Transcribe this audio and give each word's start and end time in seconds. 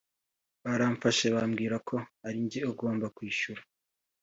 Baramfashe 0.63 1.25
bambwira 1.35 1.75
ko 1.87 1.95
ari 2.27 2.39
njye 2.45 2.59
ugomba 2.71 3.05
kwishyura 3.15 3.61